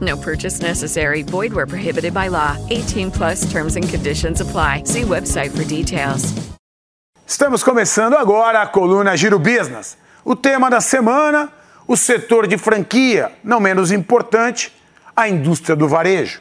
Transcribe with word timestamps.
No 0.00 0.16
purchase 0.16 0.60
necessary. 0.60 1.22
Void 1.22 1.52
where 1.52 1.66
prohibited 1.66 2.12
by 2.14 2.28
law. 2.28 2.56
18 2.70 3.10
plus 3.10 3.50
terms 3.50 3.76
and 3.76 3.88
conditions 3.88 4.40
apply. 4.40 4.84
See 4.84 5.02
website 5.02 5.50
for 5.50 5.64
details. 5.64 6.34
Estamos 7.26 7.62
começando 7.62 8.14
agora 8.14 8.62
a 8.62 8.66
coluna 8.66 9.16
Giro 9.16 9.38
Business. 9.38 9.96
O 10.24 10.34
tema 10.34 10.70
da 10.70 10.80
semana, 10.80 11.52
o 11.86 11.96
setor 11.96 12.46
de 12.46 12.56
franquia, 12.56 13.32
não 13.44 13.60
menos 13.60 13.92
importante, 13.92 14.72
a 15.14 15.28
indústria 15.28 15.76
do 15.76 15.86
varejo. 15.86 16.40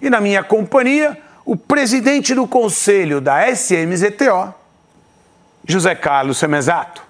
E 0.00 0.08
na 0.08 0.20
minha 0.20 0.44
companhia, 0.44 1.18
o 1.44 1.56
presidente 1.56 2.34
do 2.34 2.46
conselho 2.46 3.20
da 3.20 3.48
SMZTO, 3.50 4.54
José 5.66 5.94
Carlos 5.94 6.38
Semezato. 6.38 7.02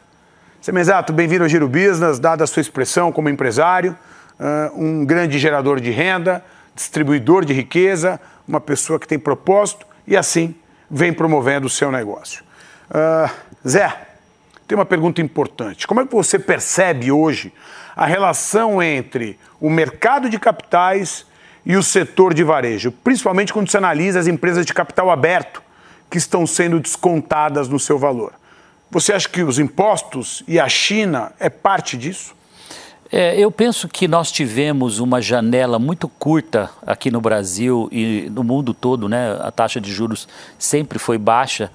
Semezato, 0.61 1.12
bem-vindo 1.12 1.44
ao 1.44 1.48
Giro 1.48 1.69
Business, 1.69 2.19
dada 2.19 2.44
a 2.44 2.47
sua 2.47 2.61
expressão 2.61 3.12
como 3.12 3.28
empresário, 3.28 3.97
um 4.75 5.05
grande 5.05 5.39
gerador 5.39 5.81
de 5.81 5.91
renda, 5.91 6.44
distribuidor 6.75 7.44
de 7.44 7.53
riqueza, 7.53 8.20
uma 8.47 8.61
pessoa 8.61 8.98
que 8.98 9.08
tem 9.08 9.19
propósito 9.19 9.86
e 10.06 10.17
assim 10.17 10.55
vem 10.91 11.12
promovendo 11.12 11.67
o 11.67 11.70
seu 11.70 11.91
negócio. 11.91 12.42
Uh, 12.91 13.31
Zé, 13.69 14.09
tem 14.66 14.77
uma 14.77 14.86
pergunta 14.86 15.20
importante. 15.20 15.86
Como 15.86 16.00
é 16.00 16.06
que 16.06 16.14
você 16.14 16.39
percebe 16.39 17.11
hoje 17.11 17.53
a 17.97 18.06
relação 18.06 18.83
entre 18.83 19.39
o 19.61 19.69
mercado 19.69 20.31
de 20.31 20.39
capitais 20.39 21.27
e 21.66 21.77
o 21.77 21.83
setor 21.83 22.33
de 22.33 22.44
varejo, 22.44 22.92
principalmente 22.92 23.53
quando 23.53 23.70
você 23.70 23.77
analisa 23.77 24.20
as 24.20 24.27
empresas 24.27 24.64
de 24.64 24.72
capital 24.72 25.11
aberto 25.11 25.62
que 26.11 26.16
estão 26.16 26.47
sendo 26.47 26.81
descontadas 26.81 27.69
no 27.69 27.78
seu 27.78 27.98
valor? 27.98 28.33
Você 28.91 29.12
acha 29.12 29.28
que 29.28 29.42
os 29.42 29.59
impostos 29.59 30.42
e 30.48 30.59
a 30.59 30.69
China 30.69 31.33
é 31.39 31.50
parte 31.50 31.97
disso? 31.97 32.34
É, 33.11 33.41
eu 33.41 33.51
penso 33.51 33.89
que 33.89 34.06
nós 34.06 34.31
tivemos 34.31 34.98
uma 34.98 35.20
janela 35.23 35.78
muito 35.78 36.09
curta 36.09 36.70
aqui 36.87 37.11
no 37.11 37.23
Brasil 37.23 37.89
e 37.91 38.28
no 38.31 38.45
mundo 38.45 38.75
todo, 38.75 39.09
né? 39.09 39.39
A 39.41 39.50
taxa 39.50 39.81
de 39.81 39.91
juros 39.91 40.28
sempre 40.59 40.98
foi 40.98 41.17
baixa 41.17 41.70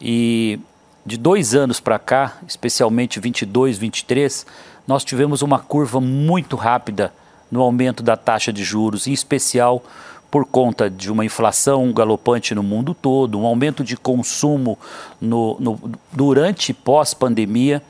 e 0.00 0.58
de 1.04 1.18
dois 1.18 1.54
anos 1.54 1.78
para 1.78 1.98
cá, 1.98 2.38
especialmente 2.46 3.20
22, 3.20 3.76
23, 3.76 4.46
nós 4.86 5.04
tivemos 5.04 5.42
uma 5.42 5.58
curva 5.58 6.00
muito 6.00 6.56
rápida 6.56 7.12
no 7.50 7.60
aumento 7.60 8.02
da 8.02 8.16
taxa 8.16 8.50
de 8.50 8.64
juros, 8.64 9.06
em 9.06 9.12
especial 9.12 9.82
por 10.30 10.46
conta 10.46 10.88
de 10.88 11.10
uma 11.10 11.24
inflação 11.24 11.92
galopante 11.92 12.54
no 12.54 12.62
mundo 12.62 12.94
todo, 12.94 13.38
um 13.38 13.46
aumento 13.46 13.84
de 13.84 13.96
consumo 13.96 14.78
no, 15.20 15.56
no, 15.60 15.80
durante 16.12 16.70
e 16.70 16.74
pós-pandemia. 16.74 17.82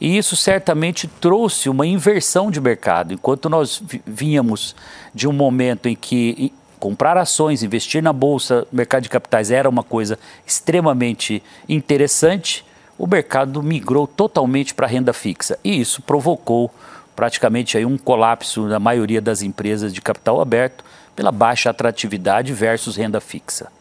E 0.00 0.16
isso 0.16 0.36
certamente 0.36 1.08
trouxe 1.08 1.68
uma 1.68 1.86
inversão 1.86 2.50
de 2.50 2.60
mercado. 2.60 3.12
Enquanto 3.12 3.48
nós 3.48 3.82
vínhamos 4.06 4.76
de 5.14 5.26
um 5.26 5.32
momento 5.32 5.88
em 5.88 5.96
que 5.96 6.52
comprar 6.78 7.16
ações, 7.16 7.62
investir 7.62 8.02
na 8.02 8.12
bolsa, 8.12 8.66
mercado 8.70 9.02
de 9.02 9.08
capitais 9.08 9.50
era 9.50 9.68
uma 9.68 9.82
coisa 9.82 10.18
extremamente 10.46 11.42
interessante, 11.68 12.64
o 12.96 13.06
mercado 13.06 13.62
migrou 13.62 14.06
totalmente 14.06 14.74
para 14.74 14.86
a 14.86 14.88
renda 14.88 15.12
fixa. 15.12 15.58
E 15.64 15.80
isso 15.80 16.00
provocou 16.02 16.72
praticamente 17.16 17.76
aí 17.76 17.84
um 17.84 17.98
colapso 17.98 18.66
na 18.66 18.78
maioria 18.78 19.20
das 19.20 19.42
empresas 19.42 19.92
de 19.92 20.00
capital 20.00 20.40
aberto 20.40 20.84
pela 21.16 21.32
baixa 21.32 21.70
atratividade 21.70 22.52
versus 22.52 22.96
renda 22.96 23.20
fixa. 23.20 23.72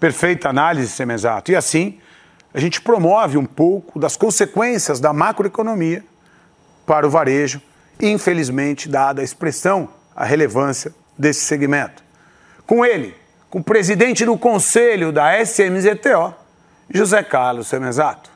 Perfeita 0.00 0.48
análise, 0.48 0.88
Semesato. 0.88 1.52
E 1.52 1.56
assim, 1.56 1.98
a 2.52 2.58
gente 2.60 2.80
promove 2.80 3.38
um 3.38 3.46
pouco 3.46 3.98
das 3.98 4.16
consequências 4.16 5.00
da 5.00 5.12
macroeconomia 5.12 6.04
para 6.86 7.06
o 7.06 7.10
varejo, 7.10 7.62
infelizmente, 8.00 8.88
dada 8.88 9.20
a 9.20 9.24
expressão, 9.24 9.88
a 10.14 10.24
relevância 10.24 10.92
desse 11.16 11.40
segmento. 11.40 12.02
Com 12.66 12.84
ele, 12.84 13.14
com 13.48 13.60
o 13.60 13.64
presidente 13.64 14.24
do 14.24 14.36
conselho 14.36 15.12
da 15.12 15.40
SMZTO, 15.40 16.34
José 16.92 17.22
Carlos 17.22 17.68
Semesato. 17.68 18.29